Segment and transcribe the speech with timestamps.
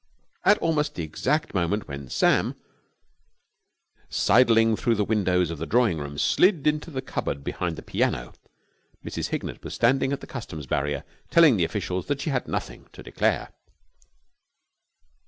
[0.43, 2.55] At almost the exact moment when Sam,
[4.09, 8.33] sidling through the windows of the drawing room, slid into the cupboard behind the piano,
[9.05, 9.27] Mrs.
[9.27, 13.03] Hignett was standing at the Customs barrier telling the officials that she had nothing to
[13.03, 13.53] declare.